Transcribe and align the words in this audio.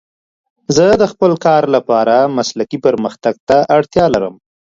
زه 0.75 0.85
د 1.01 1.03
خپل 1.11 1.31
کار 1.45 1.63
لپاره 1.75 2.15
مسلکي 2.37 2.77
پرمختګ 2.85 3.35
ته 3.49 3.57
اړتیا 3.77 4.05
لرم. 4.13 4.35